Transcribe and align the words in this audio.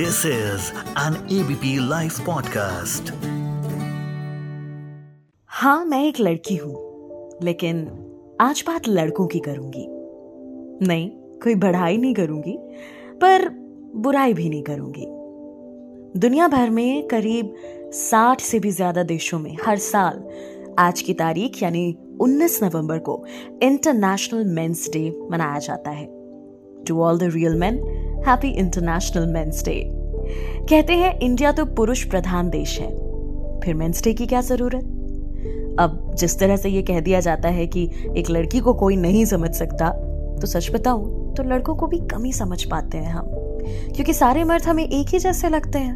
This 0.00 0.26
is 0.26 0.70
an 0.98 1.14
ABP 1.32 1.88
live 1.88 2.12
podcast 2.26 3.10
हाँ 5.50 5.84
मैं 5.84 6.02
एक 6.04 6.20
लड़की 6.20 6.56
हूँ, 6.56 7.38
लेकिन 7.42 7.86
आज 8.40 8.64
बात 8.66 8.88
लड़कों 8.88 9.26
की 9.26 9.38
करूँगी। 9.38 9.86
नहीं, 10.86 11.10
कोई 11.40 11.54
बढ़ाई 11.54 11.96
नहीं 11.96 12.14
करूँगी, 12.14 12.56
पर 13.14 13.48
बुराई 13.96 14.34
भी 14.34 14.48
नहीं 14.48 14.62
करूँगी। 14.62 15.06
दुनिया 16.20 16.48
भर 16.48 16.70
में 16.70 17.06
करीब 17.08 17.54
60 17.94 18.40
से 18.40 18.58
भी 18.58 18.70
ज़्यादा 18.70 19.02
देशों 19.02 19.38
में 19.38 19.56
हर 19.66 19.78
साल 19.78 20.28
आज 20.78 21.02
की 21.02 21.14
तारीख, 21.14 21.62
यानी 21.62 21.96
19 22.20 22.62
नवंबर 22.62 22.98
को 22.98 23.24
इंटरनेशनल 23.62 24.44
मेंस 24.44 24.90
डे 24.92 25.08
मनाया 25.30 25.58
जाता 25.58 25.90
है। 25.90 26.06
To 26.84 27.02
all 27.02 27.18
the 27.18 27.22
real 27.22 27.54
man 27.54 28.06
happy 28.26 28.48
international 28.48 29.26
mens 29.26 29.64
day 29.64 29.82
कहते 30.70 30.92
हैं 30.92 31.18
इंडिया 31.18 31.52
तो 31.52 31.64
पुरुष 31.64 32.04
प्रधान 32.04 32.50
देश 32.50 32.78
है। 32.80 32.88
फिर 33.60 33.74
मेंस 33.74 34.02
डे 34.04 34.12
की 34.12 34.26
क्या 34.26 34.40
ज़रूरत? 34.40 34.96
अब 35.80 36.10
जिस 36.14 36.38
तरह 36.38 36.56
से 36.56 36.68
ये 36.68 36.82
कह 36.82 37.00
दिया 37.00 37.20
जाता 37.20 37.48
है 37.48 37.66
कि 37.66 37.88
एक 38.16 38.30
लड़की 38.30 38.60
को 38.60 38.74
कोई 38.74 38.96
नहीं 38.96 39.24
समझ 39.24 39.50
सकता 39.54 39.88
तो 40.40 40.46
सच 40.46 40.70
बताऊँ 40.70 41.34
तो 41.34 41.42
लड़कों 41.42 41.74
को 41.74 41.86
भी 41.86 41.98
कम 41.98 42.24
ही 42.24 42.32
समझ 42.32 42.62
पाते 42.64 42.98
हैं 42.98 43.12
हम। 43.12 43.26
क्योंकि 43.94 44.12
सारे 44.12 44.44
मर्द 44.44 44.64
हमें 44.64 44.84
एक 44.84 45.08
ही 45.08 45.18
जैसे 45.18 45.48
लगते 45.48 45.78
हैं 45.78 45.94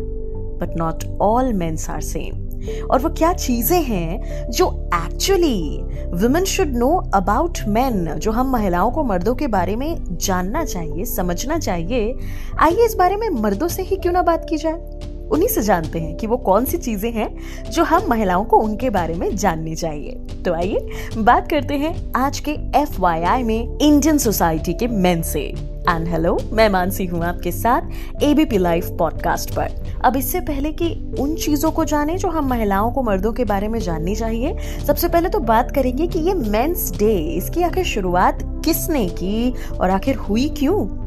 but 0.61 0.77
not 0.77 1.05
all 1.21 1.53
mens 1.53 1.89
are 1.91 2.01
same 2.01 2.44
और 2.91 3.01
वो 3.01 3.09
क्या 3.09 3.33
चीज़ें 3.33 3.83
हैं 3.83 4.51
जो 4.51 4.91
actually 4.95 5.81
women 6.23 6.45
should 6.45 6.77
know 6.77 6.91
about 7.15 7.59
man 7.69 8.05
जो 8.15 8.33
हम 8.33 8.51
महिलाओं 8.51 8.91
को 8.91 9.05
मर्दों 9.05 9.35
के 9.35 9.47
बारे 9.47 9.77
में 9.77 9.97
जानना 10.11 10.65
चाहिए, 10.65 11.05
समझना 11.05 11.59
चाहिए। 11.59 12.15
आइए 12.59 12.85
इस 12.85 12.95
बारे 12.95 13.17
में 13.17 13.29
मर्दों 13.31 13.69
से 13.69 13.83
ही 13.83 13.97
क्यों 13.97 14.13
ना 14.13 14.23
बात 14.23 14.47
की 14.51 14.57
जाए? 14.57 15.14
उन्हीं 15.33 15.49
से 15.49 15.63
जानते 15.63 16.01
हैं 16.01 16.17
कि 16.17 16.27
वो 16.27 16.37
कौन 16.37 16.65
सी 16.65 16.79
चीज़ें 16.79 17.11
हैं 17.13 17.71
जो 17.71 17.85
हम 17.85 18.09
महिलाओं 18.09 18.45
को 18.45 18.57
उनके 18.57 18.91
बारे 18.91 19.15
में 19.15 19.37
जाननी 19.37 19.75
चाहिए। 19.75 20.43
तो 20.45 20.55
आइए, 20.55 20.89
बात 21.19 21.51
करते 21.51 21.75
हैं 21.75 22.13
आज 22.17 22.41
के 22.41 22.53
एफ़ 22.79 23.01
में 23.01 23.79
इंडियन 23.79 24.19
सोसाइटी 24.19 24.75
के 24.75 24.89
मेन 24.89 25.23
से। 25.23 25.41
एंड 25.89 26.09
हेलो 26.09 26.39
मैं 26.53 26.69
मानसी 26.69 27.07
हूँ 27.07 27.23
आपके 27.25 27.53
साथ 27.53 28.23
एबीपी 28.23 28.59
लाइव 28.59 28.97
पॉडकास्ट 28.99 29.51
पर। 29.51 30.01
अब 30.05 30.17
इससे 30.17 30.41
पहले 30.41 30.73
कि 30.73 30.89
उन 31.21 31.35
चीज़ों 31.35 31.71
को 31.71 31.85
जाने 31.85 32.17
जो 32.19 32.29
हम 32.29 32.49
महिलाओं 32.49 32.91
को 32.93 33.03
मर्दों 33.03 33.33
के 33.33 33.45
बारे 33.45 33.69
में 33.69 33.79
जाननी 33.81 34.15
चाहिए, 34.15 34.57
सबसे 34.87 35.09
पहले 35.09 35.29
तो 35.29 35.39
बात 35.41 35.71
करेंगे 35.71 36.07
कि 36.07 36.19
ये 36.19 36.35
मेंस 36.35 36.93
डे 36.99 37.15
इसकी 37.17 37.63
आखिर 37.63 37.85
शुरुआत 37.85 38.39
किसने 38.65 39.07
की 39.09 39.55
और 39.71 39.91
आखिर 39.91 40.17
हुई 40.17 40.49
क्यों? 40.49 41.04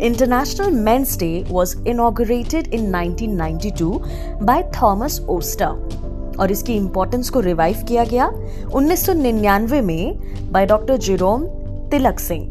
International 0.00 0.70
Men's 0.70 1.16
Day 1.16 1.44
was 1.44 1.74
inaugurated 1.86 2.66
in 2.68 2.90
1992 2.92 4.00
by 4.42 4.62
Thomas 4.72 5.20
Oster. 5.28 5.70
और 6.40 6.52
इसकी 6.52 6.74
इंपॉर्टेंस 6.74 7.30
को 7.30 7.40
रिवाइव 7.40 7.76
किया 7.88 8.04
गया 8.04 8.30
1999 8.68 9.80
में 9.82 10.18
by 10.52 10.66
doctor 10.66 10.96
Jerome 10.96 11.46
Tilak 11.90 12.18
Singh 12.18 12.44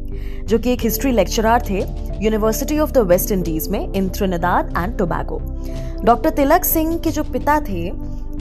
जो 0.45 0.59
कि 0.59 0.71
एक 0.73 0.81
हिस्ट्री 0.81 1.11
लेक्चरर 1.11 1.61
थे 1.69 1.79
university 2.21 2.79
of 2.79 2.91
the 2.91 2.97
West 2.97 3.31
Indies 3.31 3.67
में 3.67 3.93
in 3.93 4.09
Trinidad 4.09 4.73
and 4.77 4.97
Tobago 4.97 5.39
doctor 6.03 6.29
Tilak 6.29 6.63
Singh 6.63 6.97
के 6.97 7.11
जो 7.11 7.23
पिता 7.23 7.59
थे, 7.59 7.89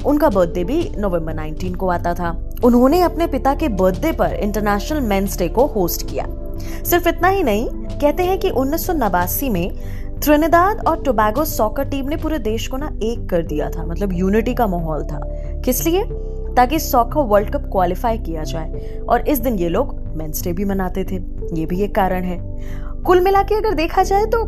उनका 0.07 0.29
बर्थडे 0.29 0.65
भी 0.65 0.93
नवंबर 0.99 1.35
19 1.35 1.77
को 1.77 1.89
आता 1.89 2.15
था। 2.15 2.51
उन्होंने 2.65 3.01
अपने 3.01 3.27
पिता 3.27 3.55
के 3.55 3.69
बर्थडे 3.69 4.13
पर 4.13 4.35
इंटरनेशनल 4.35 5.01
मेंस 5.01 5.39
डे 5.39 5.49
को 5.49 5.67
होस्ट 5.67 6.11
किया। 6.11 6.27
सिर्फ़ 6.85 7.09
इतना 7.09 7.29
ही 7.29 7.43
नहीं, 7.43 7.69
कहते 7.69 8.23
हैं 8.23 8.39
कि 8.39 8.51
उन्नीस 8.51 8.87
सौ 8.87 8.93
नवासी 8.93 9.49
में 9.49 9.71
त्रिनिदाद 10.21 10.85
और 10.87 11.03
टोबैगो 11.03 11.45
सॉकर 11.45 11.85
टीम 11.85 12.09
ने 12.09 12.17
पूरे 12.17 12.39
देश 12.41 12.67
को 12.69 12.77
ना 12.77 12.87
एक 13.03 13.29
कर 13.31 13.43
दिया 13.43 13.71
था 13.71 13.85
मतलब 13.85 14.13
यूनिटी 14.13 14.55
का 14.55 14.67
माहौल 14.67 15.03
था। 15.05 15.21
किस 15.65 15.85
लिए? 15.87 16.05
ताकि 16.57 16.79
सॉकर 16.79 17.21
वर्ल्ड 17.23 17.51
कप 17.51 17.69
क्वालिफाई 17.73 18.19
किया 18.19 18.43
जाए, 18.43 19.01
और 19.09 19.29
इस 19.29 19.39
दिन 19.39 19.55
ये 19.55 19.69
लोग 19.69 19.95
मेंस 20.17 20.43
डे 20.45 20.53
भी 20.53 20.65
मनाते 20.65 21.05
थे, 21.05 21.17
ये 21.55 21.67
भी 21.67 21.81
एक 21.83 21.95
कारण 21.95 22.25
है। 22.25 22.39
कुल 23.05 23.21
मिला 23.21 23.43
के 23.43 23.55
अगर 23.55 23.75
देखा 23.75 24.03
जाए 24.03 24.25
तो 24.27 24.45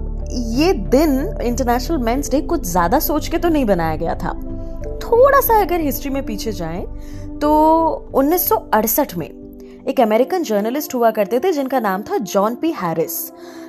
ये 0.57 0.73
दिन 0.91 1.39
इंटरनेशनल 1.43 1.99
मेंस 1.99 2.31
डे 2.31 2.41
कुछ 2.43 2.67
ज़्यादा 2.67 2.99
सोच 2.99 3.29
के 3.29 3.39
तो 3.39 3.49
नहीं 3.49 3.65
बनाया 3.65 3.97
गया 3.97 4.15
था। 4.15 4.33
थोड़ा 5.03 5.41
सा 5.41 5.61
अगर 5.63 5.81
हिस्ट्री 5.81 6.11
में 6.11 6.25
पीछे 6.27 6.53
जाएँ 6.53 6.85
तो 7.39 7.51
1968 8.15 9.17
में 9.17 9.29
एक 9.87 10.01
अमेरिकन 10.01 10.43
जर्नलिस्ट 10.43 10.95
हुआ 10.95 11.11
करते 11.11 11.39
थे 11.41 11.51
जिनका 11.53 11.81
नाम 11.81 12.03
था 12.03 12.17
जॉन 12.21 12.55
पी 12.55 12.71
हैरिस। 12.73 13.13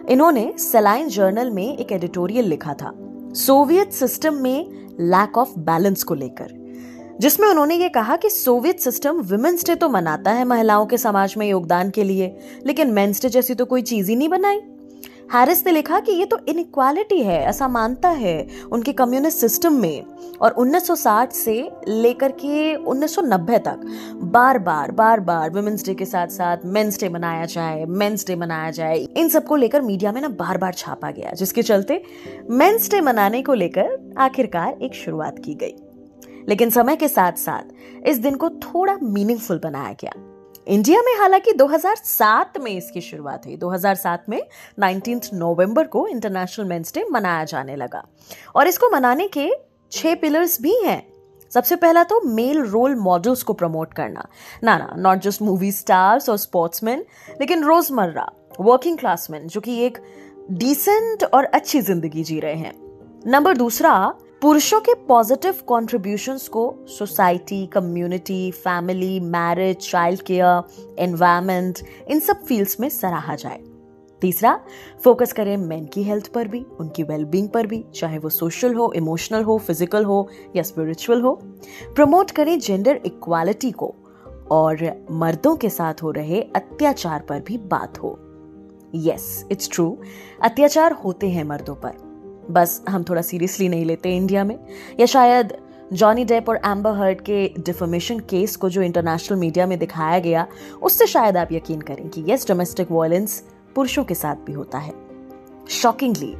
इन्होंने 0.09 0.51
सेलाइन 0.59 1.07
जर्नल 1.07 1.49
में 1.51 1.77
एक 1.77 1.91
एडिटोरियल 1.91 2.45
लिखा 2.45 2.73
था, 2.73 2.91
सोवियत 3.35 3.91
सिस्टम 3.93 4.33
में 4.33 4.95
लैक 5.01 5.37
ऑफ़ 5.37 5.49
बैलेंस 5.59 6.03
को 6.03 6.13
लेकर, 6.13 6.53
जिसमें 7.19 7.47
उन्होंने 7.47 7.75
ये 7.75 7.89
कहा 7.89 8.15
कि 8.15 8.29
सोवियत 8.29 8.79
सिस्टम 8.79 9.19
वुमेन्स 9.23 9.65
डे 9.65 9.75
तो 9.75 9.89
मनाता 9.89 10.31
है 10.31 10.45
महिलाओं 10.45 10.85
के 10.85 10.97
समाज 10.97 11.35
में 11.37 11.47
योगदान 11.47 11.89
के 11.89 12.03
लिए, 12.03 12.35
लेकिन 12.65 12.91
मेन्स 12.91 13.21
डे 13.21 13.29
जैसी 13.29 13.55
तो 13.55 13.65
कोई 13.65 13.81
चीज़ 13.83 14.09
ही 14.09 14.15
नहीं 14.15 14.29
बनाई। 14.29 14.61
हैरिस 15.33 15.65
ने 15.65 15.71
लिखा 15.71 15.99
कि 15.99 16.11
ये 16.11 16.25
तो 16.25 16.37
इनक्वालिटी 16.47 17.21
है 17.21 17.45
असमानता 17.45 18.09
है 18.09 18.47
उनके 18.71 18.93
कम्युनिस्ट 18.93 19.37
सिस्टम 19.37 19.73
में। 19.73 20.03
और 20.41 20.51
1960 20.51 21.31
से 21.31 21.71
लेकर 21.87 22.31
के 22.31 22.75
1990 22.75 23.57
तक 23.57 23.81
बार 24.15 24.59
बार 24.59 24.91
बार 24.91 25.19
बार 25.19 25.49
वुमेंस 25.49 25.85
डे 25.85 25.93
के 25.93 26.05
साथ 26.05 26.27
साथ 26.27 26.57
मेंस 26.65 26.99
डे 26.99 27.09
मनाया 27.09 27.45
जाए 27.45 27.85
मेंस 27.85 28.27
डे 28.27 28.35
मनाया 28.35 28.71
जाए, 28.71 28.97
इन 28.97 29.29
सबको 29.29 29.55
लेकर 29.55 29.81
मीडिया 29.81 30.11
में 30.11 30.21
ना 30.21 30.27
बार 30.27 30.57
बार 30.57 30.73
छापा 30.73 31.11
गया, 31.11 31.31
जिसके 31.31 31.61
चलते 31.61 32.03
मेंस 32.49 32.91
डे 32.91 33.01
मनाने 33.01 33.41
को 33.41 33.53
लेकर 33.53 34.15
आखिरकार 34.17 34.77
एक 34.81 34.93
शुरुआत 34.93 35.39
की 35.39 35.53
गई। 35.53 35.75
लेकिन 36.49 36.69
समय 36.69 36.95
के 36.95 37.07
साथ 37.07 37.31
साथ 37.31 38.07
इस 38.07 38.17
दिन 38.17 38.35
को 38.35 38.49
थोड़ा 38.49 38.97
मीनिंगफुल 39.03 39.59
बनाया 39.63 39.95
गया। 40.01 40.36
इंडिया 40.67 41.01
में 41.01 41.13
हालाँकि 41.19 41.51
2007 41.53 42.57
में 42.59 42.71
इसकी 42.71 43.01
शुरुआत 43.01 43.45
हुई। 43.45 43.55
2007 43.57 44.23
में 44.29 44.41
19 44.79 45.29
नवंबर 45.33 45.87
को 45.87 46.07
इंटरनेशनल 46.07 46.65
मेंस 46.65 46.93
डे 46.93 47.05
मनाया 47.11 47.43
जाने 47.43 47.75
लगा। 47.75 48.03
और 48.55 48.67
इसको 48.67 48.89
मनाने 48.89 49.27
के 49.27 49.49
छह 49.91 50.15
पिलर्स 50.15 50.61
भी 50.61 50.75
हैं। 50.85 51.01
सबसे 51.51 51.75
पहला 51.75 52.03
तो 52.03 52.19
मेल 52.21 52.61
रोल 52.61 52.95
मॉडल्स 52.95 53.43
को 53.43 53.53
प्रमोट 53.53 53.93
करना। 53.93 54.27
ना 54.63 54.77
ना 54.77 54.93
नॉट 54.97 55.19
जस्ट 55.19 55.41
मूवी 55.41 55.71
स्टार्स 55.71 56.29
और 56.29 56.37
स्पोर्ट्समैन 56.37 57.05
लेकिन 57.41 57.63
रोज़मर्रा 57.63 58.29
वर्किंग 58.59 58.97
क्लासमैन 58.97 59.47
जो 59.47 59.61
कि 59.61 59.79
एक 59.79 59.97
डिसेंट 60.51 61.23
और 61.23 61.43
अच्छी 61.43 61.81
ज़िंदगी 61.81 62.23
जी 62.23 62.39
रहे 62.39 62.55
हैं। 62.55 62.73
नंबर 63.27 63.57
दूसरा 63.57 64.13
पुरुषों 64.41 64.79
के 64.79 64.93
पॉजिटिव 64.93 65.55
कॉन्ट्रीब्यूशंस 65.67 66.47
को 66.47 66.85
society 66.87 67.65
community 67.67 68.51
family 68.51 69.19
marriage 69.19 69.77
child 69.77 70.21
care 70.21 70.95
environment 70.99 71.79
इन 72.09 72.19
सब 72.19 72.43
फील्ड्स 72.43 72.79
में 72.79 72.89
सराहा 72.89 73.35
जाए। 73.35 73.59
तीसरा 74.21 74.59
फोकस 75.03 75.33
करें 75.33 75.57
मेन 75.57 75.85
की 75.85 76.03
हेल्थ 76.03 76.27
पर 76.27 76.47
भी, 76.47 76.65
उनकी 76.79 77.03
वेलबींग 77.03 77.49
पर 77.49 77.67
भी, 77.67 77.83
चाहे 77.95 78.17
वो 78.17 78.29
सोशल 78.29 78.73
हो 78.73 78.91
इमोशनल 78.95 79.43
हो 79.43 79.57
फ़िज़िकल 79.57 80.05
हो, 80.05 80.27
या 80.55 80.63
स्पिरिचुअल 80.63 81.21
हो। 81.21 81.39
प्रमोट 81.95 82.31
करें 82.31 82.59
जेंडर 82.59 83.01
इक्वालिटी 83.05 83.71
को, 83.71 83.95
और 84.51 85.05
मर्दों 85.11 85.55
के 85.55 85.69
साथ 85.69 86.03
हो 86.03 86.11
रहे 86.11 86.41
अत्याचार 86.41 87.25
पर 87.29 87.39
भी 87.39 87.57
बात 87.57 87.97
हो। 87.97 88.17
यस 88.95 89.45
इट्स 89.51 89.69
ट्रू 89.71 89.97
अत्याचार 90.41 90.91
होते 90.91 91.29
हैं 91.29 91.43
मर्दों 91.43 91.75
पर। 91.75 92.06
बस 92.51 92.81
हम 92.89 93.03
थोड़ा 93.03 93.21
सीरियसली 93.21 93.69
नहीं 93.69 93.85
लेते 93.85 94.15
इंडिया 94.17 94.43
में। 94.43 94.57
या 94.99 95.05
शायद 95.05 95.53
जॉनी 95.93 96.25
डेप 96.25 96.49
और 96.49 96.59
एम्बर 96.65 96.91
हर्ट 96.91 97.21
के 97.21 97.53
डिफॉर्मेशन 97.59 98.19
केस 98.19 98.55
को 98.55 98.69
जो 98.69 98.81
इंटरनेशनल 98.81 99.37
मीडिया 99.37 99.67
में 99.67 99.79
दिखाया 99.79 100.19
गया, 100.19 100.47
उससे 100.81 101.07
शायद 101.07 101.37
आप 101.37 101.51
यकीन 101.51 101.81
करें 101.81 102.09
कि 102.09 102.23
यस 102.27 102.47
डोमेस्टिक 102.47 102.91
वायलेंस 102.91 103.43
पुरुषों 103.75 104.03
के 104.03 104.15
साथ 104.15 104.35
भी 104.35 104.53
होता 104.53 104.77
है। 104.77 104.93
Shockingly 105.69 106.35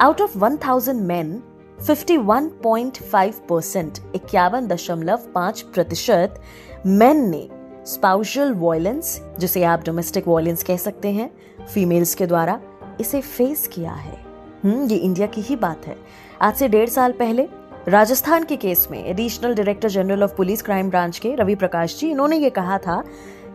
out 0.00 0.20
of 0.20 0.38
one 0.38 0.56
thousand 0.56 1.00
man 1.00 1.42
51.5 1.80 3.38
percent 3.48 3.98
इक्यावन 4.14 4.66
दशमलव 4.66 5.16
पाँच 5.34 5.60
प्रतिशत 5.60 6.40
मैन 6.86 7.30
ने 7.30 7.48
स्पाउशल 7.86 8.54
वायलेंस 8.54 9.20
जिसे 9.38 9.64
आप 9.64 9.84
डोमेस्टिक 9.86 10.28
वायलेंस 10.28 10.62
कह 10.62 10.76
सकते 10.76 11.08
हैं 11.08 11.30
फीमेल्स 11.66 12.14
के 12.14 12.26
द्वारा, 12.26 12.60
इसे 13.00 13.20
फेस 13.20 13.66
किया 13.66 13.92
है। 13.92 14.27
हम्म 14.64 14.86
ये 14.86 14.96
इंडिया 14.96 15.26
की 15.26 15.40
ही 15.40 15.56
बात 15.56 15.86
है। 15.86 15.96
आज 16.40 16.54
से 16.54 16.68
डेढ़ 16.68 16.88
साल 16.88 17.12
पहले 17.12 17.46
राजस्थान 17.88 18.44
के 18.44 18.56
केस 18.56 18.86
में 18.90 19.04
additional 19.04 19.54
director 19.54 19.88
general 19.88 20.22
of 20.22 20.34
police 20.34 20.62
crime 20.62 20.88
branch 20.90 21.18
के 21.18 21.34
रवि 21.34 21.54
प्रकाश 21.54 21.98
जी, 21.98 22.10
इन्होंने 22.10 22.36
ये 22.36 22.50
कहा 22.50 22.78
था 22.78 23.02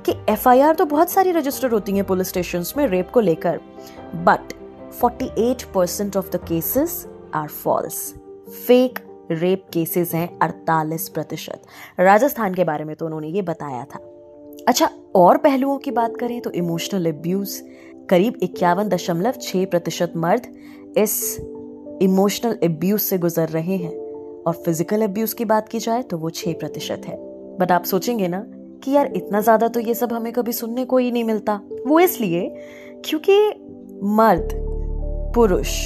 कि 0.06 0.14
एफआईआर 0.30 0.76
तो 0.76 0.86
बहुत 0.86 1.10
सारी 1.10 1.32
रजिस्टर 1.32 1.72
होती 1.72 1.92
हैं 1.92 2.04
पुलिस 2.04 2.30
स्टेशन 2.30 2.64
में 2.78 2.86
रेप 2.88 3.10
को 3.10 3.20
लेकर 3.20 3.60
but 4.16 4.54
48 5.04 5.64
percent 5.64 6.18
of 6.18 6.30
the 6.30 6.36
cases 6.36 7.08
are 7.34 7.48
false 7.48 8.14
fake 8.68 9.00
rape 9.32 9.66
cases 9.74 10.14
हैं 10.14 10.40
48 10.40 11.10
प्रतिशत। 11.10 11.62
राजस्थान 12.00 12.54
के 12.54 12.64
बारे 12.64 12.84
में 12.84 12.96
तो 12.96 13.06
उन्होंने 13.06 13.28
ये 13.28 13.42
बताया 13.42 13.84
था। 13.86 14.00
अच्छा 14.68 14.90
और 15.16 15.38
पहलुओं 15.38 15.78
की 15.78 15.92
बात 15.92 16.18
करें 16.18 16.42
तो 16.42 16.52
इमोशनल 16.52 17.06
अब्यूज 17.06 17.62
करीब 18.10 18.40
इक्यावन 18.44 18.90
दशमलव 18.90 19.34
छह 19.42 19.66
प्रतिशत 19.66 20.14
मर्द 20.16 20.54
इस 20.98 21.38
इमोशनल 22.02 22.58
एब्यूज 22.64 23.00
से 23.00 23.18
गुजर 23.18 23.50
रहे 23.50 23.76
हैं 23.78 23.94
और 24.44 24.54
फ़िज़िकल 24.56 25.04
एब्यूज 25.04 25.34
की 25.34 25.46
बात 25.46 25.70
की 25.70 25.80
जाए 25.80 26.02
तो 26.04 26.18
वो 26.18 26.30
छह 26.30 26.54
प्रतिशत 26.54 27.02
है। 27.08 27.16
बट 27.60 27.72
आप 27.72 27.84
सोचेंगे 27.84 28.28
ना 28.28 28.44
कि 28.84 28.92
यार 28.92 29.12
इतना 29.16 29.42
ज़्यादा 29.42 29.68
तो 29.68 29.80
ये 29.80 29.94
सब 29.96 30.14
हमें 30.14 30.32
कभी 30.34 30.52
सुनने 30.54 30.86
को 30.86 30.98
ही 30.98 31.12
नहीं 31.12 31.24
मिलता। 31.24 31.60
वो 31.88 32.00
इसलिए 32.00 32.48
क्योंकि 33.06 33.38
मर्द, 34.06 34.50
पुरुष 35.36 35.78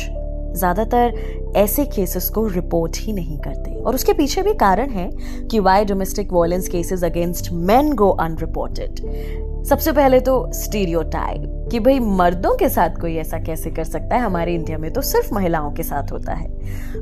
ज़्यादातर 0.54 1.54
ऐसे 1.56 1.86
केसेस 1.86 2.30
को 2.30 2.46
रिपोर्ट 2.48 2.98
ही 3.00 3.14
नहीं 3.14 3.38
करते। 3.40 3.76
और 3.76 3.96
उसके 3.96 4.14
पीछे 4.14 4.42
भी 4.42 4.54
कारण 4.54 4.90
है 4.90 5.10
कि 5.52 5.60
why 5.60 5.86
domestic 5.86 6.34
violence 6.34 6.68
cases 6.70 7.04
against 7.04 7.52
men 7.52 7.94
go 7.94 8.10
unreported 8.12 9.64
सबसे 9.66 9.92
पहले 9.92 10.20
तो 10.20 10.46
स्टीरियोटाइप 10.54 11.57
कि 11.72 11.80
भाई, 11.80 12.00
मर्दों 12.00 12.56
के 12.56 12.70
साथ 12.70 13.00
कोई 13.02 13.16
ऐसा 13.16 13.38
कैसे 13.40 13.70
कर 13.70 13.84
सकता 13.84 14.16
है? 14.16 14.22
हमारे 14.22 14.54
इंडिया 14.56 14.78
में 14.78 14.92
तो 14.94 15.02
सिर्फ़ 15.02 15.34
महिलाओं 15.34 15.72
के 15.72 15.84
साथ 15.84 16.12
होता 16.12 16.34
है। 16.34 16.48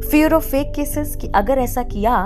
फियर 0.01 0.33
ऑफ़ 0.33 0.45
फेक 0.45 0.73
केसेस 0.75 1.15
कि 1.15 1.27
अगर 1.35 1.59
ऐसा 1.59 1.83
किया 1.83 2.17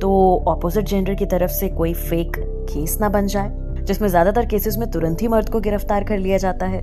तो 0.00 0.12
ऑपोजिट 0.48 0.84
जेंडर 0.84 1.14
की 1.14 1.26
तरफ़ 1.26 1.50
से 1.50 1.68
कोई 1.68 1.94
फेक 1.94 2.36
केस 2.68 2.98
ना 3.00 3.08
बन 3.08 3.26
जाए, 3.26 3.50
जिसमें 3.84 4.08
ज़्यादातर 4.08 4.46
केसेस 4.46 4.76
में 4.78 4.90
तुरंत 4.90 5.22
ही 5.22 5.28
मर्द 5.28 5.48
को 5.48 5.60
गिरफ़्तार 5.60 6.04
कर 6.04 6.18
लिया 6.18 6.38
जाता 6.38 6.66
है। 6.66 6.82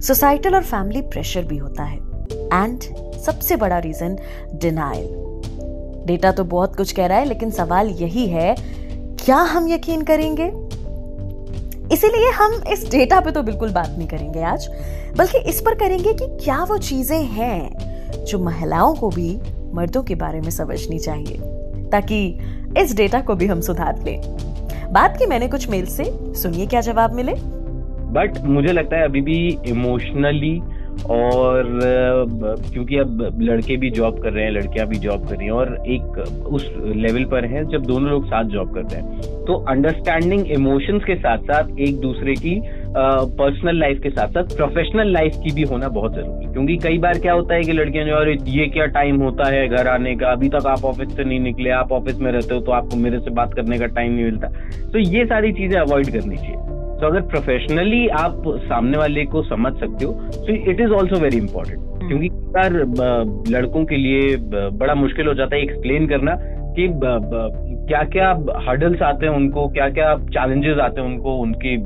सोसाइटल 0.00 0.54
और 0.54 0.62
फैमिली 0.62 1.00
प्रेशर 1.02 1.44
भी 1.44 1.56
होता 1.56 1.82
है। 1.82 1.96
एंड 2.54 2.82
सबसे 3.18 3.56
बड़ा 3.56 3.78
रीजन 3.78 4.16
डिनाइल 4.54 5.20
डेटा 6.06 6.30
तो 6.32 6.44
बहुत 6.44 6.76
कुछ 6.76 6.92
कह 6.92 7.06
रहा 7.06 7.18
है, 7.18 7.24
लेकिन 7.24 7.50
सवाल 7.50 7.88
यही 7.90 8.26
है, 8.26 8.54
क्या 9.24 9.36
हम 9.36 9.68
यकीन 9.68 10.02
करेंगे? 10.02 10.50
इसीलिए 11.92 12.30
हम 12.32 12.52
इस 12.72 12.84
डेटा 12.90 13.20
पे 13.20 13.30
तो 13.30 13.42
बिल्कुल 13.42 13.72
बात 13.72 13.88
नहीं 13.88 14.08
करेंगे 14.08 14.42
आज, 14.42 14.68
बल्कि 15.16 15.38
इस 15.48 15.60
पर 15.60 15.74
करेंगे 15.78 16.12
कि 16.14 16.26
क्या 16.44 16.62
वो 16.64 16.78
चीज़ें 16.80 17.22
हैं 17.30 18.24
जो 18.24 18.38
महिलाओं 18.40 18.94
को 18.94 19.08
भी 19.10 19.36
मर्दों 19.74 20.02
के 20.02 20.14
बारे 20.14 20.40
में 20.40 20.50
समझनी 20.50 20.98
चाहिए, 20.98 21.36
ताकि 21.90 22.26
इस 22.78 22.96
डेटा 22.96 23.20
को 23.20 23.34
भी 23.34 23.46
हम 23.46 23.60
सुधार 23.60 24.02
लें। 24.04 24.20
बात 24.92 25.16
की 25.18 25.26
मैंने 25.26 25.48
कुछ 25.48 25.68
मेल 25.70 25.86
से, 25.86 26.04
सुनिए 26.34 26.66
क्या 26.66 26.80
जवाब 26.80 27.14
मिले। 27.14 27.32
बट 28.12 28.38
मुझे 28.46 28.72
लगता 28.72 28.96
है 28.96 29.04
अभी 29.04 29.20
भी 29.20 29.36
इमोशनली 29.68 30.58
और 31.10 31.78
क्योंकि 32.72 32.96
अब 32.98 33.38
लड़के 33.40 33.76
भी 33.76 33.90
जॉब 33.90 34.22
कर 34.22 34.32
रहे 34.32 34.44
हैं, 34.44 34.50
लड़कियाँ 34.52 34.86
भी 34.88 34.98
जॉब 34.98 35.28
कर 35.28 35.36
रही 35.36 35.46
हैं, 35.46 35.52
और 35.52 35.82
एक 35.86 36.18
उस 36.48 36.70
लेवल 36.96 37.24
पर 37.26 37.44
हैं 37.46 37.68
जब 37.68 37.86
दोनों 37.86 38.10
लोग 38.10 38.26
साथ 38.26 38.50
जॉब 38.50 38.74
करते 38.74 38.96
हैं। 38.96 39.31
तो 39.46 39.54
अंडरस्टैंडिंग 39.70 40.50
इमोशंस 40.52 41.04
के 41.04 41.14
साथ 41.16 41.38
साथ 41.44 41.78
एक 41.80 41.96
दूसरे 42.00 42.34
की 42.36 42.60
पर्सनल 43.38 43.78
लाइफ 43.78 44.00
के 44.02 44.10
साथ 44.10 44.28
साथ 44.28 44.56
प्रोफेशनल 44.56 45.12
लाइफ 45.12 45.36
की 45.44 45.54
भी 45.54 45.62
होना 45.70 45.88
बहुत 45.88 46.14
ज़रूरी 46.14 46.44
है। 46.44 46.52
क्योंकि 46.52 46.76
कई 46.82 46.98
बार 46.98 47.18
क्या 47.18 47.32
होता 47.32 47.54
है 47.54 47.62
कि 47.62 47.72
लड़कियाँ 47.72 48.04
जो 48.06 48.14
और 48.14 48.30
ये 48.30 48.66
क्या 48.68 48.86
टाइम 48.96 49.20
होता 49.22 49.48
है 49.50 49.66
घर 49.68 49.88
आने 49.88 50.14
का? 50.16 50.32
अभी 50.32 50.48
तक 50.48 50.66
आप 50.66 50.84
ऑफ़िस 50.84 51.16
से 51.16 51.24
नहीं 51.24 51.40
निकले 51.40 51.70
आप 51.72 51.92
ऑफ़िस 51.92 52.18
में 52.18 52.30
रहते 52.32 52.54
हो 52.54 52.60
तो 52.60 52.72
आपको 52.72 52.96
मेरे 52.98 53.18
से 53.18 53.30
बात 53.34 53.54
करने 53.54 53.78
का 53.78 53.86
टाइम 53.98 54.12
नहीं 54.12 54.24
मिलता। 54.24 54.48
तो 54.92 54.98
ये 54.98 55.24
सारी 55.26 55.52
चीज़ें 55.52 55.78
अवॉइड 55.80 56.12
करनी 56.12 56.36
चाहिए। 56.36 56.56
तो 57.00 57.06
अगर 57.06 57.20
प्रोफेशनली 57.28 58.06
आप 58.16 58.42
सामने 58.64 58.98
वाले 58.98 59.24
को 59.26 59.42
समझ 59.44 59.72
सकते 59.74 60.04
हो 60.04 60.12
तो 60.34 60.54
it 60.70 60.80
is 60.80 60.92
also 60.92 61.20
very 61.20 61.36
important 61.36 61.90
क्योंकि 62.08 62.26
यार 62.26 62.72
लड़कों 63.52 63.84
के 63.84 63.96
लिए 63.96 64.36
बड़ा 64.78 64.94
मुश्किल 64.94 65.26
हो 65.26 65.34
जाता 65.34 65.56
है 65.56 65.62
एक्सप्लेन 65.62 66.06
करना। 66.08 66.34
कि 66.78 66.88
क्या 67.88 68.02
क्या 68.04 68.28
हर्डल्स 68.66 69.02
आते 69.02 69.26
हैं 69.26 69.32
उनको 69.32 69.66
क्या 69.68 69.88
क्या 69.90 70.14
चैलेंजेस 70.28 70.78
आते 70.78 71.00
हैं 71.00 71.08
उनको 71.08 71.34
उनकी 71.36 71.76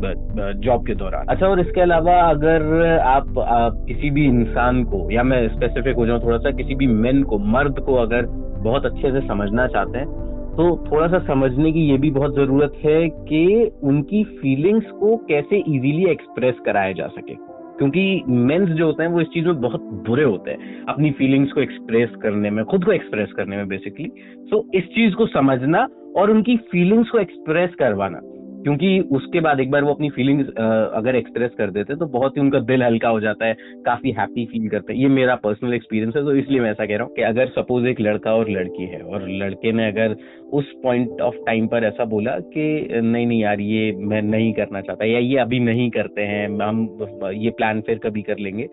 जॉब 0.60 0.86
के 0.86 0.94
दौरान? 0.94 1.26
अच्छा 1.28 1.46
और 1.46 1.60
इसके 1.60 1.80
अलावा 1.80 2.20
अगर 2.20 2.98
आप, 2.98 3.38
आप 3.38 3.84
किसी 3.88 4.10
भी 4.10 4.24
इंसान 4.26 4.82
को 4.84 5.10
या 5.10 5.22
मैं 5.22 5.46
स्पेसिफिक 5.48 5.96
हो 5.96 6.06
जाऊँ 6.06 6.22
थोड़ा 6.24 6.38
सा 6.38 6.50
किसी 6.50 6.74
भी 6.74 6.86
मेन 6.86 7.22
को 7.22 7.38
मर्द 7.48 7.80
को 7.80 7.94
अगर 7.94 8.26
बहुत 8.62 8.86
अच्छे 8.86 9.10
से 9.10 9.26
समझना 9.26 9.66
चाहते 9.66 9.98
हैं 9.98 10.24
तो 10.56 10.64
थोड़ा 10.86 11.06
सा 11.08 11.18
समझने 11.24 11.72
की 11.72 11.80
ये 11.80 11.96
भी 11.98 12.10
बहुत 12.10 12.34
ज़रूरत 12.34 12.72
है 12.84 13.08
कि 13.08 13.70
उनकी 13.84 14.22
फीलिंग्स 14.38 14.90
को 14.90 15.16
कैसे 15.28 15.56
इजीली 15.58 16.10
एक्सप्रेस 16.10 16.54
कराया 16.66 16.92
जा 16.92 17.06
सके। 17.06 17.34
क्योंकि 17.78 18.22
मेंस 18.28 18.68
जो 18.68 18.86
होते 18.86 19.02
हैं 19.02 19.10
वो 19.10 19.20
इस 19.20 19.26
चीज़ 19.26 19.46
में 19.46 19.60
बहुत 19.60 19.80
बुरे 19.80 20.24
होते 20.24 20.50
हैं 20.50 20.84
अपनी 20.84 21.10
फीलिंग्स 21.10 21.52
को 21.52 21.60
एक्सप्रेस 21.60 22.10
करने 22.22 22.50
में 22.50 22.64
खुद 22.64 22.84
को 22.84 22.92
एक्सप्रेस 22.92 23.32
करने 23.32 23.56
में 23.56 23.68
बेसिकली 23.68 24.12
सो 24.18 24.56
so, 24.56 24.74
इस 24.74 24.84
चीज़ 24.84 25.14
को 25.14 25.26
समझना 25.26 25.88
और 26.16 26.30
उनकी 26.30 26.56
फीलिंग्स 26.56 27.10
को 27.10 27.18
एक्सप्रेस 27.18 27.70
करवाना। 27.78 28.20
क्योंकि 28.66 28.98
उसके 29.12 29.40
बाद 29.40 29.60
एक 29.60 29.70
बार 29.70 29.84
वो 29.84 29.90
अपनी 29.90 30.08
फीलिंग्स 30.10 30.48
अगर 30.48 31.16
एक्सप्रेस 31.16 31.50
कर 31.58 31.70
देते 31.70 31.94
तो 31.96 32.06
बहुत 32.08 32.36
ही 32.36 32.40
उनका 32.40 32.58
दिल 32.60 32.82
हल्का 32.82 33.08
हो 33.08 33.20
जाता 33.20 33.46
है, 33.46 33.56
काफ़ी 33.86 34.10
हैप्पी 34.10 34.44
फील 34.44 34.68
करते 34.68 34.92
हैं। 34.92 35.00
ये 35.00 35.08
मेरा 35.08 35.34
पर्सनल 35.44 35.74
एक्सपीरियंस 35.74 36.16
है 36.16 36.22
तो 36.24 36.34
इसलिए 36.36 36.60
मैं 36.60 36.70
ऐसा 36.70 36.86
कह 36.86 36.96
रहा 36.96 37.04
हूँ 37.04 37.14
कि 37.14 37.22
अगर 37.22 37.48
सपोज़ 37.48 37.86
एक 37.86 38.00
लड़का 38.00 38.34
और 38.34 38.50
लड़की 38.50 38.86
है, 38.86 39.00
और 39.00 39.28
लड़के 39.32 39.72
ने 39.72 39.86
अगर 39.88 40.16
उस 40.52 40.72
पॉइंट 40.82 41.20
ऑफ़ 41.20 41.34
टाइम 41.46 41.66
पर 41.66 41.84
ऐसा 41.84 42.04
बोला 42.04 42.38
कि, 42.38 42.88
नहीं 42.94 43.26
नहीं 43.26 43.40
यार, 43.40 43.60
ये 43.60 43.92
मैं 43.92 44.22
नहीं 44.22 44.52
करना 44.52 44.80
चाहता 44.80 45.04
या 45.04 45.18
ये 45.18 45.38
अभी 45.38 45.60
नहीं 45.60 45.88
करते 45.90 46.22
हैं, 46.22 46.48
हम, 46.60 47.30
ये 47.34 47.50
प्लान 47.52 47.80
फिर 47.80 47.98
कभी 47.98 48.22
कर 48.22 48.38
लेंगे। 48.38 48.66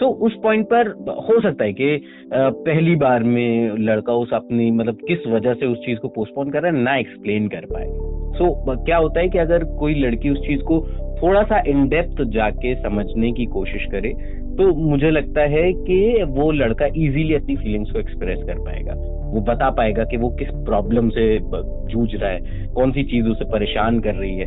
तो 0.00 0.08
उस 0.26 0.38
पॉइंट 0.42 0.66
पर 0.66 0.90
हो 1.28 1.40
सकता 1.40 1.64
है 1.64 1.72
कि 1.72 2.00
पहली 2.34 2.96
बार 2.96 3.22
में 3.24 3.76
लड़का 3.80 4.14
उस 4.16 4.34
अपनी 4.34 4.70
मतलब 4.72 4.98
किस 5.08 5.26
वजह 5.28 5.54
से 5.54 5.66
उस 5.66 5.78
चीज़ 5.86 5.98
को 5.98 6.08
पोस्टपोन 6.08 6.50
कर 6.50 6.62
रहा 6.62 6.72
है, 6.72 6.78
ना 6.78 6.96
एक्सप्लेन 6.96 7.48
कर 7.48 7.66
पाए। 7.72 8.05
सो 8.38 8.44
so, 8.44 8.84
क्या 8.84 8.96
होता 8.96 9.20
है 9.20 9.28
कि 9.28 9.38
अगर 9.38 9.64
कोई 9.78 9.94
लड़की 9.94 10.30
उस 10.30 10.38
चीज़ 10.38 10.60
को 10.60 10.80
थोड़ा 11.22 11.42
सा 11.42 11.62
इन 11.68 11.88
डेप्थ 11.88 12.22
जाके 12.32 12.74
समझने 12.74 13.32
की 13.32 13.44
कोशिश 13.46 13.86
करे 13.90 14.12
तो 14.56 14.66
मुझे 14.74 15.10
लगता 15.10 15.40
है 15.50 15.72
कि 15.72 16.22
वो 16.28 16.50
लड़का 16.52 16.86
इजीली 16.86 17.34
अपनी 17.34 17.56
फीलिंग्स 17.56 17.90
को 17.90 17.98
एक्सप्रेस 17.98 18.38
कर 18.46 18.58
पाएगा। 18.58 18.94
वो 19.26 19.40
बता 19.40 19.70
पाएगा 19.70 20.04
कि 20.04 20.16
वो 20.16 20.28
किस 20.30 20.48
प्रॉब्लम 20.66 21.08
से 21.08 21.26
जूझ 21.92 22.08
रहा 22.14 22.30
है 22.30 22.66
कौन 22.74 22.92
सी 22.92 23.04
चीज़ 23.04 23.26
उसे 23.26 23.44
परेशान 23.44 24.00
कर 24.00 24.14
रही 24.14 24.36
है। 24.36 24.46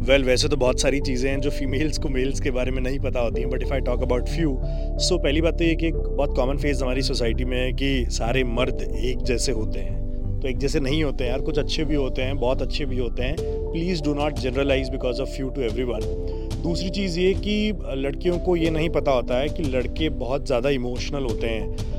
वेल 0.00 0.16
well, 0.16 0.26
वैसे 0.26 0.48
तो 0.48 0.56
बहुत 0.56 0.80
सारी 0.80 1.00
चीज़ें 1.00 1.30
हैं 1.30 1.40
जो 1.40 1.50
फीमेल्स 1.50 1.98
को 1.98 2.08
मेल्स 2.08 2.40
के 2.40 2.50
बारे 2.50 2.70
में 2.70 2.80
नहीं 2.82 2.98
पता 2.98 3.20
होती 3.20 3.40
हैं 3.40 3.50
but 3.50 3.62
if 3.62 3.72
I 3.72 3.80
talk 3.80 4.02
about 4.02 4.28
few 4.28 4.56
so 4.98 5.18
पहली 5.18 5.40
बात 5.40 5.58
तो 5.58 5.64
ये 5.64 5.74
कि 5.74 5.86
एक 5.86 5.94
बहुत 5.94 6.36
कॉमन 6.36 6.56
फ़ेज़ 6.56 6.82
हमारी 6.84 7.02
सोसाइटी 7.02 7.44
में 7.44 7.58
है 7.58 7.72
कि 7.72 8.04
सारे 8.10 8.44
मर्द 8.44 8.86
एक 9.04 9.22
जैसे 9.22 9.52
होते 9.52 9.80
हैं। 9.80 9.99
तो 10.42 10.48
एक 10.48 10.58
जैसे 10.58 10.80
नहीं 10.80 11.02
होते 11.04 11.24
हैं 11.24 11.30
यार, 11.30 11.40
कुछ 11.40 11.58
अच्छे 11.58 11.84
भी 11.84 11.94
होते 11.94 12.22
हैं, 12.22 12.38
बहुत 12.38 12.62
अच्छे 12.62 12.84
भी 12.84 12.98
होते 12.98 13.22
हैं। 13.22 13.36
Please 13.72 14.02
do 14.02 14.14
not 14.14 14.38
generalise 14.38 14.88
because 14.88 15.20
of 15.22 15.36
you 15.40 15.48
to 15.48 15.60
every 15.60 15.84
दूसरी 16.62 16.90
चीज़ 16.90 17.18
ये 17.20 17.32
कि 17.34 17.72
लड़कियों 17.96 18.38
को 18.38 18.56
ये 18.56 18.70
नहीं 18.70 18.88
पता 18.90 19.12
होता 19.12 19.38
है 19.38 19.48
कि 19.48 19.62
लड़के 19.62 20.08
बहुत 20.18 20.46
ज़्यादा 20.46 20.70
इमोशनल 20.70 21.24
होते 21.24 21.46
हैं। 21.46 21.89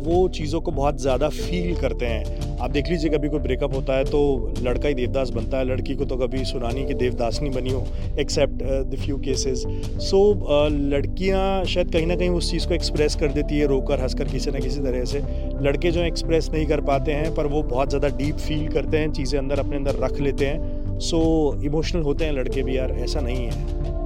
वो 0.00 0.28
चीज़ों 0.30 0.60
को 0.60 0.70
बहुत 0.72 1.00
ज़्यादा 1.00 1.28
फील 1.30 1.74
करते 1.76 2.06
हैं। 2.06 2.58
आप 2.58 2.70
देख 2.70 2.88
लीजिए 2.88 3.10
कभी 3.10 3.28
कोई 3.28 3.40
ब्रेकअप 3.40 3.74
होता 3.74 3.94
है 3.94 4.04
तो 4.04 4.20
लड़का 4.62 4.88
ही 4.88 4.94
देवदास 4.94 5.30
बनता 5.30 5.58
है। 5.58 5.64
लड़की 5.64 5.94
को 5.94 6.04
तो 6.04 6.16
कभी 6.16 6.44
सुनानी 6.44 6.84
की 6.86 6.94
देवदास 6.96 7.40
नहीं 7.42 7.52
बनी 7.52 7.70
हो 7.70 7.84
except 8.20 8.62
the 8.90 8.96
few 9.00 9.16
cases 9.18 9.64
so 10.02 10.22
लड़कियाँ 10.70 11.64
शायद 11.66 11.92
कहीं 11.92 12.06
ना 12.06 12.16
कहीं 12.16 12.30
उस 12.30 12.50
चीज़ 12.50 12.68
को 12.68 12.74
एक्सप्रेस 12.74 13.16
कर 13.16 13.32
देती 13.32 13.58
है 13.58 13.66
रोकर 13.66 14.00
हंसकर 14.00 14.28
किसी 14.28 14.50
ना 14.50 14.58
किसी 14.58 14.80
तरह 14.80 15.04
से। 15.04 15.22
लड़के 15.62 15.90
जो 15.90 16.00
एक्सप्रेस 16.02 16.50
नहीं 16.52 16.66
कर 16.66 16.80
पाते 16.82 17.12
हैं 17.12 17.34
पर 17.34 17.46
वो 17.46 17.62
बहुत 17.64 17.88
ज़्यादा 17.88 18.08
डीप 18.16 18.36
फील 18.38 18.66
करते 18.68 18.98
हैं 18.98 19.12
चीज़ें 19.12 19.38
अंदर 19.38 19.60
अपने 19.60 19.76
अंदर 19.76 19.96
रख 19.98 20.20
लेते 20.20 20.46
हैं। 20.46 20.98
सो 21.00 21.18
so, 21.18 21.64
इमोशनल 21.64 22.02
होते 22.02 22.24
हैं 22.24 22.32
लड़के 22.32 22.62
भी 22.62 22.76
यार 22.76 22.90
ऐसा 23.00 23.20
नहीं 23.20 23.46
है। 23.46 23.98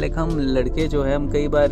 लाइक 0.00 0.18
हम 0.18 0.38
लड़के 0.40 0.86
जो 0.88 1.02
है 1.02 1.14
हम 1.14 1.30
कई 1.32 1.48
बार 1.48 1.68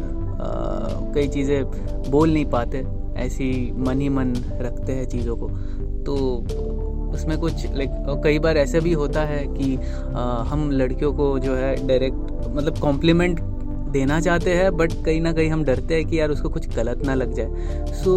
कई 1.15 1.29
चीज़ें 1.29 2.11
बोल 2.11 2.33
नहीं 2.33 2.45
पाते 2.47 2.85
ऐसी 3.19 3.51
मन 3.77 4.01
ही 4.01 4.09
मन 4.09 4.33
रखते 4.61 4.93
हैं 4.93 5.09
चीज़ों 5.09 5.37
को। 5.37 5.49
तो 6.05 6.15
उसमें 7.15 7.37
कुछ 7.39 7.67
लाइक 7.75 8.21
कई 8.25 8.39
बार 8.39 8.57
ऐसे 8.57 8.81
भी 8.81 8.93
होता 8.93 9.25
है 9.25 9.45
कि 9.49 9.77
आ, 9.77 10.43
हम 10.43 10.71
लड़कियों 10.71 11.13
को 11.13 11.39
जो 11.39 11.55
है 11.55 11.75
डायरेक्ट 11.87 12.47
मतलब 12.49 12.79
कॉम्प्लीमेंट 12.79 13.41
देना 13.93 14.21
चाहते 14.21 14.55
हैं 14.55 14.77
बट 14.77 14.93
कहीं 15.05 15.21
ना 15.21 15.33
कहीं 15.33 15.51
हम 15.51 15.65
डरते 15.65 15.95
हैं 15.95 16.05
कि 16.05 16.19
यार 16.21 16.31
उसको 16.31 16.49
कुछ 16.49 16.69
गलत 16.77 17.03
ना 17.07 17.15
लग 17.15 17.33
जाए। 17.35 17.49
So 17.95 18.13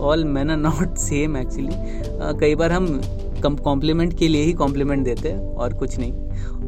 all 0.00 0.24
man 0.24 0.50
are 0.50 0.56
not 0.56 0.96
same 0.98 1.36
actually 1.36 2.38
कई 2.40 2.54
बार 2.54 2.72
हम 2.72 2.86
कॉम्प्लीमेंट 3.44 4.18
के 4.18 4.28
लिए 4.28 4.42
ही 4.42 4.52
कॉम्प्लीमेंट 4.52 5.04
देते 5.04 5.28
हैं, 5.28 5.38
और 5.38 5.72
कुछ 5.72 5.98
नहीं। 5.98 6.12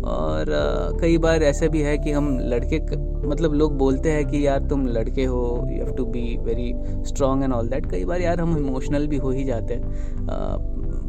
और 0.05 0.47
कई 1.01 1.19
बार 1.19 1.43
ऐसा 1.43 1.67
भी 1.67 1.81
है 1.81 1.97
कि 1.99 2.11
हम 2.11 2.39
लड़के 2.41 2.79
मतलब 3.29 3.55
लोग 3.55 3.77
बोलते 3.79 4.11
हैं 4.11 4.25
कि 4.27 4.47
यार 4.47 4.67
तुम 4.69 4.87
लड़के 4.87 5.25
हो 5.25 5.43
you 5.71 5.85
have 5.85 5.95
to 5.97 6.05
be 6.05 6.37
very 6.45 6.73
strong 7.07 7.43
and 7.43 7.53
all 7.53 7.69
that 7.69 7.91
कई 7.91 8.05
बार 8.05 8.21
यार 8.21 8.41
हम 8.41 8.57
इमोशनल 8.59 9.07
भी 9.07 9.17
हो 9.17 9.31
ही 9.31 9.45
जाते 9.45 9.75
हैं। 9.75 9.83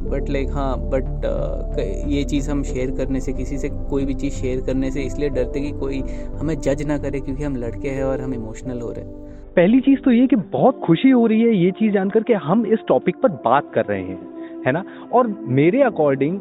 बट 0.10 0.30
लाइक 0.30 0.50
हाँ 0.52 0.78
बट 0.90 1.78
ये 2.08 2.24
चीज़ 2.24 2.50
हम 2.52 2.64
शेयर 2.64 2.92
करने 2.92 3.20
से, 3.20 3.34
किसी 3.34 3.58
से 3.58 3.70
कोई 3.70 4.06
भी 4.06 4.14
चीज़ 4.14 4.34
शेयर 4.34 4.62
करने 4.62 4.92
से 4.92 5.02
इसलिए 5.02 5.30
डरते 5.30 5.60
कि 5.60 5.72
कोई 5.72 6.02
हमें 6.40 6.60
जज 6.60 6.84
ना 6.84 6.98
करे 6.98 7.20
क्योंकि 7.20 7.44
हम 7.44 7.56
लड़के 7.56 7.90
हैं 7.90 8.04
और 8.04 8.22
हम 8.22 8.34
इमोशनल 8.34 8.82
हो 8.82 8.92
रहे 8.92 9.06
हैं। 9.06 9.26
पहली 9.56 9.80
चीज़ 9.80 10.00
तो 10.00 10.12
ये 10.12 10.28
कि 10.28 10.36
बहुत 10.36 10.80
खुशी 10.86 11.10
हो 11.10 11.26
रही 11.28 11.42
है 11.42 11.56
ये 11.56 11.72
चीज़ 11.72 11.94
जानकर 11.94 12.24
के 12.24 12.34
हम 12.34 12.66
इस 12.66 12.80
टॉपिक 12.88 13.16
पर 13.24 13.30
बात 13.46 13.72
कर 13.76 13.86
रहे 13.86 14.02
हैं। 14.02 14.37
है 14.68 14.72
ना? 14.72 14.84
और 15.14 15.28
मेरे 15.50 15.82
अकॉर्डिंग 15.82 16.38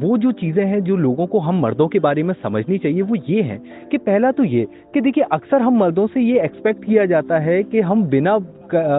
वो 0.00 0.16
जो 0.18 0.32
चीज़ें 0.34 0.64
हैं 0.64 0.82
जो 0.84 0.96
लोगों 0.98 1.26
को 1.26 1.38
हम 1.40 1.60
मर्दों 1.60 1.88
के 1.88 1.98
बारे 1.98 2.22
में 2.22 2.34
समझनी 2.34 2.78
चाहिए, 2.78 3.02
वो 3.02 3.16
ये 3.28 3.42
है 3.42 3.60
कि 3.90 3.98
पहला 3.98 4.30
तो 4.32 4.44
ये 4.44 4.66
कि 4.94 5.00
देखिए, 5.00 5.24
अक्सर 5.32 5.62
हम 5.62 5.78
मर्दों 5.78 6.06
से 6.06 6.20
ये 6.20 6.40
एक्सपेक्ट 6.42 6.84
किया 6.84 7.06
जाता 7.06 7.38
है 7.40 7.62
कि 7.64 7.80
हम 7.82 8.04
बिना 8.06 8.38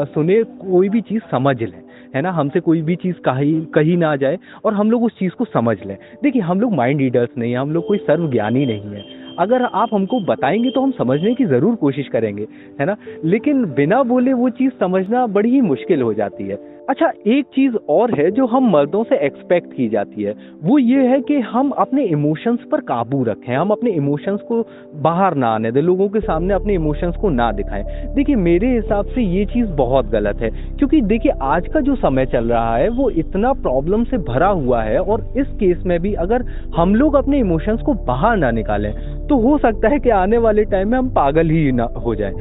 सुने 0.05 0.41
कोई 0.43 0.89
भी 0.89 1.01
चीज़ 1.03 1.21
समझ 1.31 1.61
लें, 1.61 1.81
है 2.15 2.21
ना? 2.21 2.31
हमसे 2.31 2.59
कोई 2.59 2.81
भी 2.81 2.95
चीज़ 2.95 3.15
कही 3.25 3.53
कही 3.73 3.95
ना 3.97 4.15
जाए 4.15 4.37
और 4.65 4.73
हम 4.73 4.91
लोग 4.91 5.03
उस 5.03 5.17
चीज़ 5.19 5.31
को 5.31 5.45
समझ 5.45 5.77
लें। 5.85 5.97
देखिए, 6.23 6.41
हम 6.41 6.61
लोग 6.61 6.73
माइंड 6.75 6.99
रीडर्स 6.99 7.37
नहीं 7.37 7.51
है, 7.51 7.57
हम 7.57 7.71
लोग 7.71 7.87
कोई 7.87 7.97
सर्वज्ञानी 7.99 8.65
नहीं 8.65 8.91
है। 8.91 9.03
अगर 9.39 9.63
आप 9.63 9.89
हमको 9.93 10.19
बताएँगे 10.21 10.69
तो 10.69 10.81
हम 10.81 10.91
समझने 10.91 11.33
की 11.35 11.45
ज़रूर 11.45 11.75
कोशिश 11.75 12.07
करेंगे, 12.07 12.47
है 12.79 12.85
ना? 12.85 12.95
लेकिन 13.25 13.63
बिना 13.73 14.01
बोले 14.03 14.33
वो 14.33 14.49
चीज़ 14.51 14.71
समझना 14.79 15.25
बड़ी 15.29 15.49
ही 15.49 15.61
मुश्किल 15.63 16.01
हो 16.01 16.13
जाती 16.13 16.43
है। 16.43 16.55
अच्छा 16.89 17.11
एक 17.27 17.45
चीज़ 17.45 17.75
और 17.89 18.13
है 18.15 18.29
जो 18.31 18.45
हम 18.45 18.69
मर्दों 18.71 19.03
से 19.03 19.17
एक्सपेक्ट 19.25 19.73
की 19.73 19.87
जाती 19.89 20.23
है। 20.23 20.33
वो 20.63 20.77
ये 20.77 21.01
है 21.07 21.19
कि 21.21 21.39
हम 21.49 21.69
अपने 21.79 22.03
इमोशंस 22.05 22.59
पर 22.71 22.81
काबू 22.81 23.23
रखें। 23.23 23.53
हम 23.55 23.71
अपने 23.71 23.91
इमोशंस 23.91 24.39
को 24.47 24.61
बाहर 25.01 25.35
ना 25.35 25.47
आने 25.47 25.71
दें, 25.71 25.81
लोगों 25.81 26.07
के 26.09 26.19
सामने 26.19 26.53
अपने 26.53 26.73
इमोशंस 26.73 27.15
को 27.15 27.29
ना 27.29 27.51
दिखाएँ। 27.51 27.83
देखिए, 28.15 28.35
मेरे 28.37 28.73
हिसाब 28.75 29.05
से 29.05 29.23
ये 29.23 29.45
चीज़ 29.45 29.67
बहुत 29.75 30.09
गलत 30.11 30.41
है, 30.41 30.49
क्योंकि 30.77 31.01
देखिए, 31.03 31.31
आज 31.41 31.67
का 31.67 31.79
जो 31.79 31.95
समय 31.97 32.25
चल 32.25 32.49
रहा 32.49 32.75
है, 32.77 32.89
वो 32.89 33.09
इतना 33.09 33.53
प्रॉब्लम 33.59 34.03
से 34.03 34.17
भरा 34.25 34.47
हुआ 34.47 34.81
है 34.83 34.99
और 34.99 35.27
इस 35.37 35.47
केस 35.59 35.83
में 35.85 35.99
भी 35.99 36.13
अगर 36.25 36.45
हम 36.75 36.95
लोग 36.95 37.15
अपने 37.15 37.39
इमोशंस 37.39 37.81
को 37.81 37.93
बाहर 38.05 38.37
ना 38.37 38.51
निकालें 38.51 38.93
तो 39.27 39.35
हो 39.37 39.57
सकता 39.57 39.89
है 39.89 39.99
कि 39.99 40.09
आने 40.09 40.37
वाले 40.37 40.63
टाइम 40.65 40.89
में 40.89 40.97
हम 40.97 41.09
पागल 41.13 41.49
ही 41.49 41.71
ना 41.71 41.83
हो 41.83 42.13
जाए। 42.15 42.31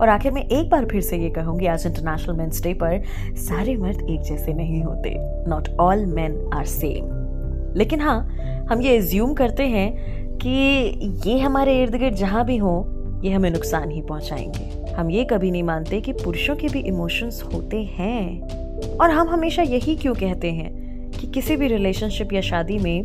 और 0.00 0.08
आखिर 0.08 0.32
में 0.32 0.42
एक 0.42 0.68
बार 0.70 0.84
फिर 0.84 1.00
से 1.00 1.18
ये 1.18 1.30
कहूँगी, 1.30 1.66
आज 1.66 1.86
इंटरनेशनल 1.86 2.36
मेंस 2.36 2.62
डे 2.62 2.74
पर 2.74 3.02
सारे 3.36 3.76
मर्द 3.76 4.10
एक 4.10 4.20
जैसे 4.20 4.54
नहीं 4.54 4.82
होते। 4.82 5.14
Not 5.50 5.68
all 5.80 6.06
men 6.06 6.50
are 6.54 6.64
same 6.64 7.16
लेकिन 7.76 8.00
हाँ 8.00 8.20
हम 8.70 8.80
ये 8.82 8.96
एज्यूम 8.96 9.34
करते 9.34 9.62
हैं 9.62 9.92
कि 10.36 10.50
ये 11.26 11.38
हमारे 11.38 11.82
इर्द 11.82 11.94
गिर्द 11.94 12.14
जहाँ 12.14 12.44
भी 12.44 12.56
हो, 12.56 13.20
ये 13.24 13.32
हमें 13.32 13.50
नुकसान 13.50 13.90
ही 13.90 14.02
पहुंचाएँगे। 14.02 14.92
हम 14.92 15.10
ये 15.10 15.24
कभी 15.24 15.50
नहीं 15.50 15.62
मानते 15.62 16.00
कि 16.00 16.12
पुरुषों 16.12 16.56
के 16.56 16.68
भी 16.68 16.80
इमोशंस 16.80 17.42
होते 17.54 17.82
हैं। 17.82 18.96
और 18.96 19.10
हम 19.10 19.28
हमेशा 19.28 19.62
यही 19.62 19.96
क्यों 19.96 20.14
कहते 20.14 20.50
हैं 20.52 21.10
कि 21.10 21.26
किसी 21.26 21.56
भी 21.56 21.68
रिलेशनशिप 21.68 22.32
या 22.32 22.40
शादी 22.40 22.78
में 22.78 23.04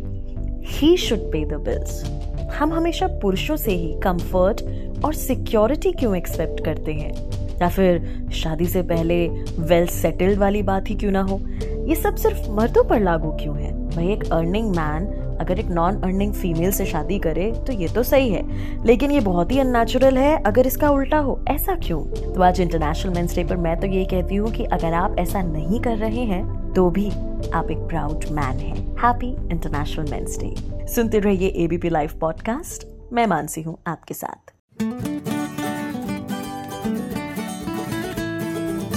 he 0.66 0.96
should 0.96 1.18
pay 1.32 1.44
the 1.44 1.60
bills 1.60 2.02
हम 2.50 2.72
हमेशा 2.72 3.06
पुरुषों 3.06 3.56
से 3.56 3.72
ही 3.72 3.92
कंफर्ट 3.94 4.62
और 5.04 5.14
सिक्योरिटी 5.14 5.92
क्यों 5.92 6.16
एक्सेप्ट 6.16 6.64
करते 6.64 6.92
हैं? 6.92 7.12
या 7.60 7.68
फिर 7.68 8.26
शादी 8.32 8.66
से 8.66 8.82
पहले 8.82 9.28
वेल 9.58 9.86
सेटल्ड 9.86 10.38
वाली 10.38 10.62
बात 10.62 10.90
ही 10.90 10.94
क्यों 10.94 11.12
ना 11.12 11.22
हो? 11.22 11.40
ये 11.88 11.94
सब 11.94 12.16
सिर्फ़ 12.16 12.50
मर्दों 12.50 12.84
पर 12.84 13.00
लागू 13.00 13.30
क्यों 13.30 13.56
है? 13.58 13.90
भाई 13.90 14.08
एक 14.08 14.32
अर्निंग 14.32 14.70
मैन 14.70 15.06
अगर 15.40 15.58
एक 15.58 15.66
नॉन 15.66 16.02
अर्निंग 16.02 16.32
फीमेल 16.32 16.70
से 16.70 16.86
शादी 16.86 17.18
करे 17.18 17.52
तो 17.66 17.72
ये 17.72 17.88
तो 17.88 18.02
सही 18.02 18.30
है। 18.30 18.42
लेकिन 18.84 19.10
ये 19.10 19.20
बहुत 19.20 19.52
ही 19.52 19.58
अननेचुरल 19.58 20.18
है, 20.18 20.42
अगर 20.42 20.66
इसका 20.66 20.90
उल्टा 20.90 21.18
हो, 21.18 21.44
ऐसा 21.48 21.74
क्यों? 21.74 22.04
तो 22.32 22.42
आज 22.42 22.60
इंटरनेशनल 22.60 23.14
मेंस 23.14 23.36
डे 23.36 23.44
पर 23.44 23.56
मैं 23.56 23.80
तो 23.80 23.86
ये 23.86 24.04
कहती 24.04 24.36
हूँ 24.36 24.50
कि 24.50 24.64
अगर 24.64 24.94
आप 24.94 25.18
ऐसा 25.18 25.42
नहीं 25.42 25.80
कर 25.80 25.96
रहे 25.96 26.24
हैं 26.24 26.63
तो 26.76 26.90
भी 26.90 27.08
आप 27.50 27.68
एक 27.70 27.78
प्राउड 27.78 28.24
मैन 28.30 28.58
हैं। 28.58 28.76
हैप्पी 28.96 29.28
इंटरनेशनल 29.52 30.10
मेंस 30.10 30.38
डे 30.38 30.86
सुनते 30.94 31.18
रहिए 31.18 31.48
एबीपी 31.64 31.88
लाइव 31.88 32.18
पॉडकास्ट 32.20 32.86
मैं 33.12 33.26
मानसी 33.26 33.62
हूँ 33.62 33.76
आपके 33.86 34.14
साथ। 34.14 34.52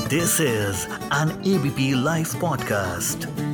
This 0.09 0.39
is 0.41 0.85
an 1.13 1.41
ABP 1.47 2.03
live 2.03 2.27
podcast 2.41 3.46